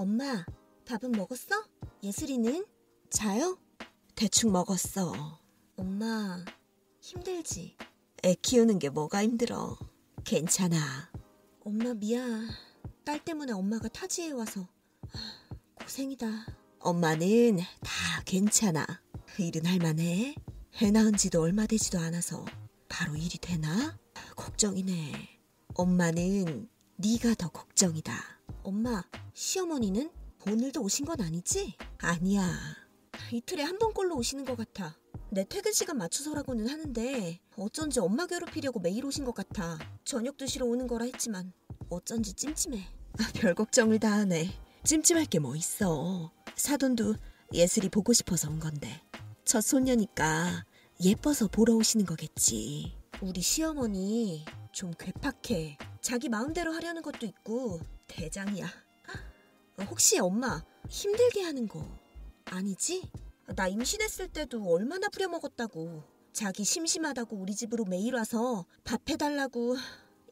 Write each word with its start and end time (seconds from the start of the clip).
엄마, 0.00 0.46
밥은 0.86 1.12
먹었어? 1.12 1.62
예슬이는? 2.02 2.64
자요? 3.10 3.58
대충 4.14 4.50
먹었어. 4.50 5.38
엄마, 5.76 6.42
힘들지? 7.02 7.76
애 8.24 8.34
키우는 8.40 8.78
게 8.78 8.88
뭐가 8.88 9.22
힘들어. 9.22 9.76
괜찮아. 10.24 11.12
엄마 11.62 11.92
미안. 11.92 12.48
딸 13.04 13.22
때문에 13.22 13.52
엄마가 13.52 13.88
타지에 13.88 14.30
와서 14.30 14.66
하, 15.06 15.84
고생이다. 15.84 16.46
엄마는 16.78 17.58
다 17.58 18.22
괜찮아. 18.24 18.86
일은 19.38 19.66
할만해. 19.66 20.34
애 20.80 20.90
낳은 20.90 21.18
지도 21.18 21.42
얼마 21.42 21.66
되지도 21.66 21.98
않아서 21.98 22.46
바로 22.88 23.16
일이 23.16 23.36
되나? 23.36 23.98
걱정이네. 24.34 25.12
엄마는 25.74 26.70
네가 26.96 27.34
더 27.34 27.50
걱정이다. 27.50 28.39
엄마, 28.62 29.02
시어머니는 29.34 30.10
오늘도 30.46 30.82
오신 30.82 31.06
건 31.06 31.20
아니지? 31.20 31.74
아니야. 31.98 32.58
이틀에 33.32 33.62
한 33.62 33.78
번꼴로 33.78 34.16
오시는 34.16 34.44
것 34.44 34.56
같아. 34.56 34.96
내 35.30 35.44
퇴근 35.44 35.72
시간 35.72 35.98
맞춰서라고는 35.98 36.68
하는데 36.68 37.38
어쩐지 37.56 38.00
엄마 38.00 38.26
괴롭히려고 38.26 38.80
매일 38.80 39.04
오신 39.04 39.24
것 39.24 39.34
같아. 39.34 39.78
저녁 40.04 40.36
드시러 40.36 40.66
오는 40.66 40.86
거라 40.86 41.04
했지만 41.04 41.52
어쩐지 41.88 42.32
찜찜해. 42.32 42.78
아, 43.18 43.30
별 43.34 43.54
걱정을 43.54 43.98
다 44.00 44.12
하네. 44.12 44.50
찜찜할 44.84 45.26
게 45.26 45.38
뭐 45.38 45.54
있어. 45.56 46.32
사돈도 46.56 47.14
예슬이 47.52 47.88
보고 47.88 48.12
싶어서 48.12 48.48
온 48.48 48.58
건데. 48.58 49.02
첫 49.44 49.60
손녀니까 49.60 50.64
예뻐서 51.04 51.48
보러 51.48 51.74
오시는 51.74 52.06
거겠지. 52.06 52.96
우리 53.22 53.40
시어머니 53.42 54.44
좀 54.72 54.92
괴팍해. 54.98 55.78
자기 56.00 56.28
마음대로 56.28 56.72
하려는 56.72 57.02
것도 57.02 57.26
있고 57.26 57.80
대장이야. 58.10 58.66
어, 59.78 59.82
혹시 59.84 60.18
엄마 60.18 60.62
힘들게 60.88 61.42
하는 61.42 61.68
거 61.68 61.86
아니지? 62.46 63.10
나 63.56 63.68
임신했을 63.68 64.28
때도 64.28 64.64
얼마나 64.70 65.08
부려먹었다고. 65.08 66.02
자기 66.32 66.64
심심하다고 66.64 67.36
우리 67.36 67.54
집으로 67.54 67.84
매일 67.84 68.14
와서 68.14 68.66
밥 68.84 69.08
해달라고 69.08 69.76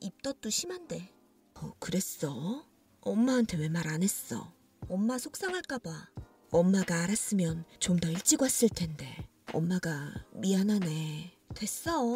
입덧도 0.00 0.50
심한데. 0.50 1.12
어, 1.54 1.72
그랬어? 1.78 2.64
엄마한테 3.00 3.56
왜 3.58 3.68
말 3.68 3.86
안 3.88 4.02
했어? 4.02 4.52
엄마 4.88 5.18
속상할까봐. 5.18 6.08
엄마가 6.50 7.02
알았으면 7.02 7.64
좀 7.78 7.98
더 8.00 8.08
일찍 8.08 8.42
왔을 8.42 8.68
텐데. 8.68 9.28
엄마가 9.52 10.12
미안하네. 10.32 11.32
됐어. 11.54 12.14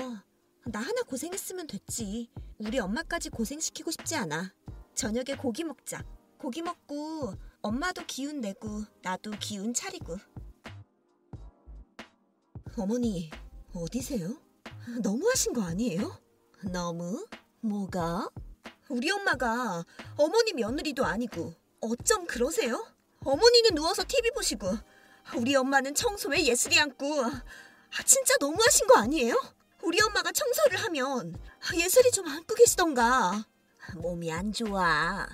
나 0.65 0.79
하나 0.81 1.03
고생했으면 1.03 1.67
됐지. 1.67 2.31
우리 2.59 2.79
엄마까지 2.79 3.31
고생시키고 3.31 3.91
싶지 3.91 4.15
않아. 4.17 4.53
저녁에 5.03 5.36
고기 5.36 5.64
먹자. 5.64 6.05
고기 6.39 6.62
먹고 6.62 7.34
엄마도 7.61 8.05
기운 8.06 8.41
내고 8.41 8.84
나도 9.03 9.33
기운 9.41 9.75
차리고. 9.75 10.17
어머니, 12.78 13.28
어디세요? 13.75 14.39
너무하신 15.03 15.55
거 15.55 15.62
아니에요? 15.62 16.20
너무? 16.70 17.27
뭐가? 17.62 18.31
우리 18.91 19.11
엄마가 19.11 19.84
어머니 20.17 20.53
며느리도 20.53 21.05
아니고 21.05 21.53
어쩜 21.81 22.25
그러세요? 22.28 22.87
어머니는 23.25 23.75
누워서 23.75 24.05
TV 24.06 24.31
보시고 24.31 24.69
우리 25.37 25.56
엄마는 25.56 25.97
청소에 25.97 26.44
예슬이 26.44 26.78
앉고 26.78 27.25
아, 27.25 28.03
진짜 28.06 28.37
너무하신 28.39 28.87
거 28.87 29.00
아니에요? 29.00 29.34
우리 29.83 30.00
엄마가 30.00 30.31
청소를 30.31 30.78
하면 30.84 31.34
예슬이 31.75 32.12
좀 32.12 32.28
안고 32.28 32.55
계시던가 32.55 33.47
몸이 33.97 34.33
안 34.33 34.53
좋아. 34.53 35.27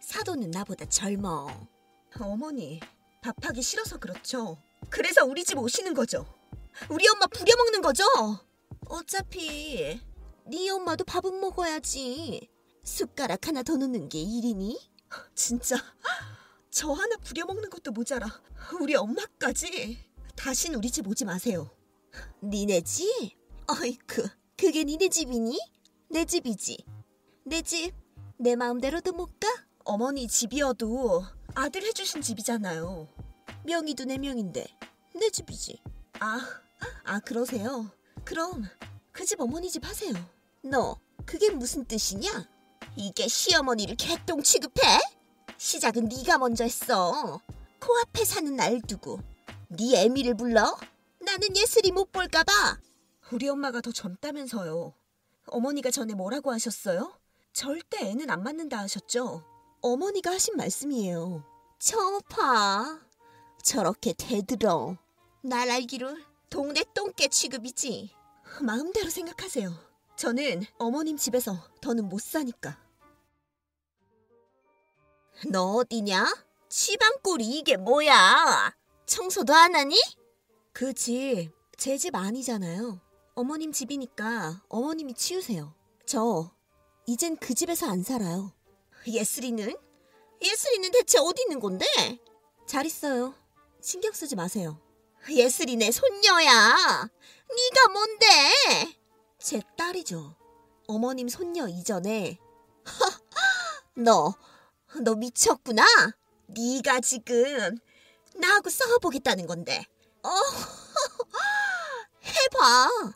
사도는 0.00 0.50
나보다 0.50 0.86
젊어. 0.86 1.48
어머니 2.20 2.80
밥하기 3.22 3.62
싫어서 3.62 3.98
그렇죠. 3.98 4.60
그래서 4.90 5.24
우리 5.24 5.44
집 5.44 5.58
오시는 5.58 5.94
거죠. 5.94 6.24
우리 6.88 7.06
엄마 7.08 7.26
부려먹는 7.26 7.82
거죠? 7.82 8.04
어차피 8.88 10.00
네 10.46 10.70
엄마도 10.70 11.04
밥은 11.04 11.40
먹어야지. 11.40 12.48
숟가락 12.82 13.48
하나 13.48 13.62
더 13.62 13.76
넣는 13.76 14.08
게 14.08 14.20
일이니? 14.20 14.78
진짜? 15.34 15.76
저 16.70 16.92
하나 16.92 17.16
부려먹는 17.16 17.68
것도 17.70 17.92
모자라. 17.92 18.28
우리 18.80 18.94
엄마까지. 18.94 19.98
다신 20.36 20.74
우리 20.74 20.90
집 20.90 21.06
오지 21.06 21.24
마세요. 21.24 21.70
니네 22.42 22.82
집? 22.82 23.06
어이쿠 23.66 24.28
그게 24.56 24.84
니네 24.84 25.08
집이니? 25.08 25.58
내 26.10 26.24
집이지. 26.24 26.78
내 27.44 27.60
집 27.62 27.92
내 28.38 28.56
마음대로도 28.56 29.12
못 29.12 29.38
가? 29.40 29.48
어머니 29.84 30.28
집이어도 30.28 31.24
아들 31.54 31.82
해주신 31.82 32.22
집이잖아요 32.22 33.08
명의도 33.64 34.04
내 34.04 34.18
명인데 34.18 34.66
내 35.14 35.30
집이지 35.30 35.80
아, 36.20 36.40
아 37.04 37.20
그러세요? 37.20 37.90
그럼 38.24 38.64
그 39.12 39.24
집 39.24 39.40
어머니 39.40 39.70
집 39.70 39.84
하세요 39.86 40.12
너 40.62 40.96
그게 41.24 41.50
무슨 41.50 41.84
뜻이냐? 41.84 42.48
이게 42.96 43.28
시어머니를 43.28 43.96
개똥 43.96 44.42
취급해? 44.42 44.82
시작은 45.58 46.08
네가 46.08 46.38
먼저 46.38 46.64
했어. 46.64 47.40
코앞에 47.80 48.24
사는 48.24 48.54
날 48.56 48.80
두고 48.80 49.20
네 49.68 50.04
애미를 50.04 50.34
불러? 50.34 50.76
나는 51.20 51.54
예슬이 51.56 51.90
못 51.92 52.10
볼까봐. 52.12 52.78
우리 53.32 53.48
엄마가 53.48 53.80
더 53.82 53.92
젊다면서요. 53.92 54.94
어머니가 55.48 55.90
전에 55.90 56.14
뭐라고 56.14 56.50
하셨어요? 56.52 57.17
절대 57.62 57.98
애는 58.10 58.30
안 58.30 58.44
맞는다 58.44 58.78
하셨죠? 58.78 59.42
어머니가 59.80 60.30
하신 60.30 60.54
말씀이에요. 60.54 61.42
저 61.80 62.20
봐. 62.30 63.00
저렇게 63.64 64.14
대들어. 64.16 64.96
날 65.42 65.68
알기로 65.68 66.18
동네 66.50 66.84
똥개 66.94 67.26
취급이지. 67.26 68.14
마음대로 68.62 69.10
생각하세요. 69.10 69.74
저는 70.14 70.66
어머님 70.78 71.16
집에서 71.16 71.56
더는 71.80 72.08
못 72.08 72.20
사니까. 72.22 72.78
너 75.50 75.78
어디냐? 75.78 76.32
치방골이 76.68 77.44
이게 77.44 77.76
뭐야? 77.76 78.72
청소도 79.04 79.52
안 79.52 79.74
하니? 79.74 79.96
그 80.72 80.92
집, 80.92 81.50
제 81.76 81.98
집 81.98 82.14
아니잖아요. 82.14 83.00
어머님 83.34 83.72
집이니까 83.72 84.62
어머님이 84.68 85.14
치우세요. 85.14 85.74
저, 86.06 86.52
이젠 87.08 87.38
그 87.38 87.54
집에서 87.54 87.88
안 87.88 88.02
살아요. 88.02 88.52
예슬이는? 89.06 89.74
예슬이는 90.42 90.90
대체 90.90 91.16
어디 91.18 91.40
있는 91.40 91.58
건데? 91.58 91.86
잘 92.66 92.84
있어요. 92.84 93.34
신경 93.80 94.12
쓰지 94.12 94.36
마세요. 94.36 94.78
예슬이 95.30 95.76
내 95.76 95.90
손녀야. 95.90 97.08
네가 97.48 97.88
뭔데? 97.94 98.26
제 99.38 99.62
딸이죠. 99.78 100.36
어머님 100.86 101.30
손녀 101.30 101.66
이전에. 101.66 102.38
너, 103.96 104.34
너 105.00 105.14
미쳤구나. 105.14 105.82
네가 106.48 107.00
지금 107.00 107.78
나하고 108.34 108.68
싸워보겠다는 108.68 109.46
건데. 109.46 109.82
어, 110.22 110.28
해봐. 112.22 113.14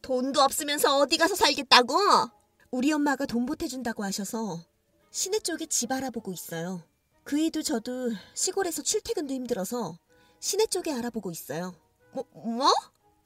돈도 0.00 0.40
없으면서 0.40 0.96
어디 0.96 1.18
가서 1.18 1.34
살겠다고? 1.34 2.37
우리 2.70 2.92
엄마가 2.92 3.24
돈 3.24 3.46
보태준다고 3.46 4.04
하셔서 4.04 4.62
시내 5.10 5.38
쪽에 5.38 5.64
집 5.66 5.90
알아보고 5.90 6.32
있어요. 6.32 6.82
그 7.24 7.38
이도 7.38 7.62
저도 7.62 8.10
시골에서 8.34 8.82
출퇴근도 8.82 9.32
힘들어서 9.32 9.98
시내 10.38 10.66
쪽에 10.66 10.92
알아보고 10.92 11.30
있어요. 11.30 11.74
뭐, 12.12 12.24
뭐? 12.32 12.70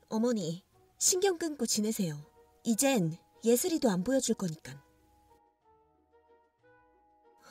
어머니, 0.08 0.62
신경 0.98 1.38
끊고 1.38 1.66
지내세요. 1.66 2.24
이젠 2.62 3.16
예슬이도 3.44 3.90
안 3.90 4.04
보여줄 4.04 4.36
거니까. 4.36 4.80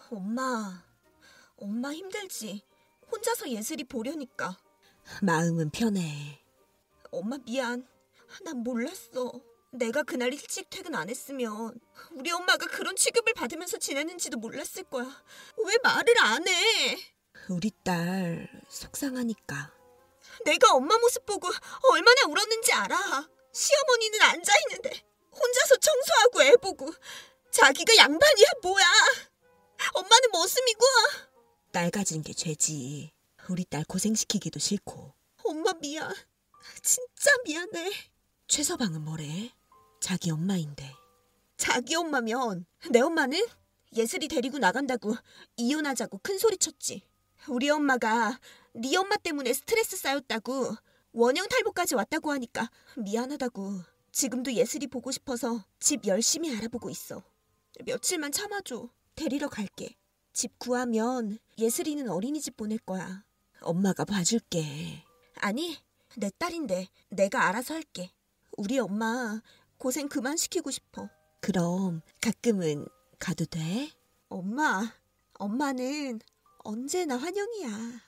엄마, 0.09 0.83
엄마 1.57 1.93
힘들지. 1.93 2.63
혼자서 3.11 3.49
예슬이 3.49 3.83
보려니까. 3.83 4.57
마음은 5.21 5.71
편해. 5.71 6.41
엄마 7.11 7.37
미안. 7.37 7.85
난 8.43 8.57
몰랐어. 8.63 9.41
내가 9.71 10.03
그날 10.03 10.33
일찍 10.33 10.69
퇴근 10.69 10.95
안 10.95 11.09
했으면 11.09 11.79
우리 12.11 12.31
엄마가 12.31 12.67
그런 12.67 12.95
취급을 12.95 13.33
받으면서 13.33 13.77
지내는지도 13.77 14.37
몰랐을 14.37 14.83
거야. 14.89 15.23
왜 15.65 15.77
말을 15.81 16.13
안 16.19 16.47
해? 16.47 16.97
우리 17.49 17.71
딸 17.83 18.49
속상하니까. 18.69 19.73
내가 20.45 20.73
엄마 20.73 20.97
모습 20.97 21.25
보고 21.25 21.47
얼마나 21.91 22.21
울었는지 22.27 22.73
알아. 22.73 23.29
시어머니는 23.53 24.21
앉아 24.21 24.53
있는데 24.67 25.05
혼자서 25.31 25.77
청소하고 25.77 26.43
애 26.43 26.55
보고 26.57 26.93
자기가 27.51 27.95
양반이야 27.95 28.47
뭐야. 28.61 28.85
엄마는 29.93 30.31
머슴이고. 30.31 30.85
딸 31.71 31.89
가진 31.91 32.21
게 32.21 32.33
죄지. 32.33 33.13
우리 33.49 33.63
딸 33.65 33.83
고생시키기도 33.85 34.59
싫고. 34.59 35.13
엄마 35.43 35.73
미안. 35.73 36.13
진짜 36.83 37.31
미안해. 37.45 37.91
최서방은 38.47 39.01
뭐래? 39.03 39.53
자기 40.01 40.31
엄마인데. 40.31 40.93
자기 41.55 41.95
엄마면 41.95 42.65
내 42.89 42.99
엄마는 42.99 43.39
예슬이 43.95 44.27
데리고 44.27 44.57
나간다고 44.57 45.15
이혼하자고 45.55 46.19
큰 46.23 46.37
소리 46.37 46.57
쳤지. 46.57 47.03
우리 47.47 47.69
엄마가 47.69 48.39
네 48.73 48.97
엄마 48.97 49.15
때문에 49.15 49.53
스트레스 49.53 49.95
쌓였다고 49.95 50.75
원형 51.13 51.47
탈모까지 51.47 51.95
왔다고 51.95 52.31
하니까 52.31 52.69
미안하다고 52.97 53.81
지금도 54.11 54.53
예슬이 54.53 54.87
보고 54.87 55.11
싶어서 55.11 55.63
집 55.79 56.05
열심히 56.07 56.55
알아보고 56.57 56.89
있어. 56.89 57.23
며칠만 57.85 58.31
참아줘. 58.31 58.89
데리러 59.15 59.49
갈게. 59.49 59.95
집 60.33 60.57
구하면 60.57 61.37
예슬이는 61.57 62.09
어린이집 62.09 62.57
보낼 62.57 62.79
거야. 62.79 63.23
엄마가 63.61 64.05
봐줄게. 64.05 65.03
아니, 65.35 65.77
내 66.17 66.31
딸인데 66.37 66.87
내가 67.09 67.47
알아서 67.47 67.75
할게. 67.75 68.11
우리 68.57 68.79
엄마 68.79 69.41
고생 69.81 70.07
그만 70.07 70.37
시키고 70.37 70.69
싶어. 70.69 71.09
그럼 71.41 72.03
가끔은 72.21 72.85
가도 73.17 73.45
돼? 73.45 73.89
엄마, 74.29 74.93
엄마는 75.33 76.21
언제나 76.59 77.17
환영이야. 77.17 77.99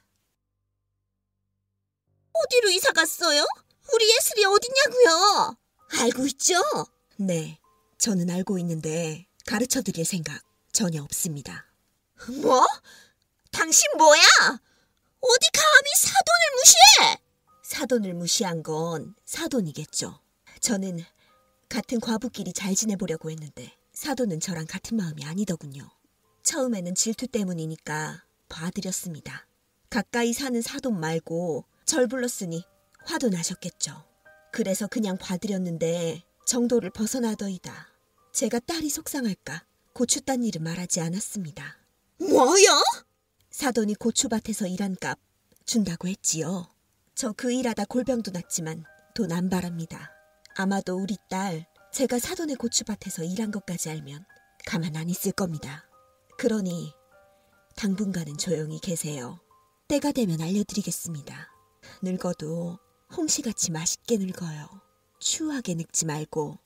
어디로 2.32 2.70
이사 2.70 2.92
갔어요? 2.92 3.44
우리 3.92 4.08
예슬이 4.16 4.46
어딨냐고요? 4.46 5.58
알고 6.00 6.28
있죠? 6.28 6.62
네, 7.18 7.60
저는 7.98 8.30
알고 8.30 8.60
있는데 8.60 9.26
가르쳐 9.48 9.82
드릴 9.82 10.06
생각 10.06 10.44
전혀 10.72 11.02
없습니다. 11.02 11.66
뭐? 12.44 12.64
당신 13.52 13.88
뭐야? 13.98 14.22
어디 14.22 15.48
감히 15.52 15.90
사돈을 15.98 16.46
무시해? 16.56 17.18
사돈을 17.64 18.14
무시한 18.14 18.62
건 18.62 19.16
사돈이겠죠. 19.26 20.20
저는 20.60 21.04
같은 21.74 22.00
과부끼리 22.00 22.54
잘 22.54 22.76
지내보려고 22.76 23.32
했는데 23.32 23.76
사돈은 23.94 24.40
저랑 24.40 24.68
같은 24.68 24.96
마음이 24.96 25.26
아니더군요. 25.26 25.90
처음에는 26.44 26.94
질투 26.94 27.26
때문이니까 27.26 28.24
봐드렸습니다. 28.48 29.48
가까이 29.90 30.34
사는 30.34 30.62
사돈 30.62 31.00
말고 31.00 31.66
절 31.86 32.06
불렀으니 32.08 32.64
화도 33.06 33.30
나셨겠죠. 33.30 34.06
그래서 34.52 34.86
그냥 34.86 35.18
봐드렸는데 35.18 36.22
정도를 36.46 36.92
벗어나더이다. 36.92 37.88
제가 38.34 38.60
딸이 38.60 38.88
속상할까 38.90 39.66
고추 39.94 40.22
딴 40.22 40.44
일은 40.44 40.62
말하지 40.62 41.02
않았습니다. 41.02 41.78
뭐야? 42.20 42.84
사돈이 43.50 43.96
고추밭에서 43.96 44.68
일한 44.68 44.96
값 45.02 45.18
준다고 45.66 46.08
했지요. 46.08 46.68
저 47.16 47.34
그 47.34 47.52
일하다 47.52 47.86
골병도 47.86 48.30
났지만 48.30 48.86
돈 49.16 49.32
안 49.32 49.50
바랍니다. 49.50 50.13
아마도 50.56 50.98
우리 50.98 51.18
딸 51.30 51.66
제가 51.92 52.20
사돈의 52.20 52.58
고추밭에서 52.58 53.24
일한 53.24 53.52
것까지 53.52 53.90
알면 53.90 54.26
가만 54.66 54.96
안 54.96 55.10
있을 55.10 55.32
겁니다. 55.32 55.86
그러니 56.38 56.94
당분간은 57.76 58.38
조용히 58.38 58.80
계세요. 58.80 59.40
때가 59.88 60.12
되면 60.12 60.42
알려드리겠습니다. 60.42 61.48
늙어도 62.02 62.78
홍시같이 63.16 63.72
맛있게 63.72 64.18
늙어요. 64.18 64.68
추하게 65.20 65.76
늙지 65.76 66.06
말고. 66.06 66.60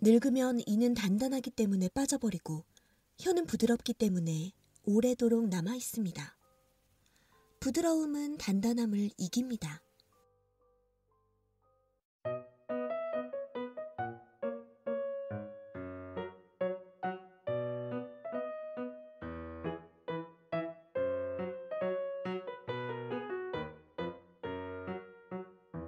늙으면 0.00 0.60
이는 0.66 0.94
단단하기 0.94 1.50
때문에 1.50 1.88
빠져버리고 1.88 2.64
혀는 3.18 3.46
부드럽기 3.46 3.94
때문에 3.94 4.52
오래도록 4.84 5.48
남아 5.48 5.74
있습니다. 5.74 6.36
부드러움은 7.60 8.38
단단함을 8.38 9.10
이깁니다. 9.18 9.80